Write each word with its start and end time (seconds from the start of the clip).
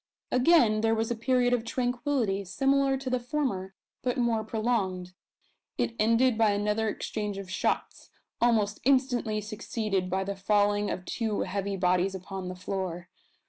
Again 0.31 0.81
there 0.81 0.95
was 0.95 1.11
a 1.11 1.15
period 1.15 1.53
of 1.53 1.63
tranquillity 1.63 2.43
similar 2.43 2.97
to 2.97 3.07
the 3.07 3.19
former, 3.19 3.75
but 4.01 4.17
more 4.17 4.43
prolonged. 4.43 5.13
It 5.77 5.95
ended 5.99 6.39
by 6.39 6.53
another 6.53 6.89
exchange 6.89 7.37
of 7.37 7.51
shots, 7.51 8.09
almost 8.41 8.79
instantly 8.83 9.41
succeeded 9.41 10.09
by 10.09 10.23
the 10.23 10.35
falling 10.35 10.89
of 10.89 11.05
two 11.05 11.41
heavy 11.41 11.77
bodies 11.77 12.15
upon 12.15 12.47
the 12.49 12.55
floor. 12.55 13.09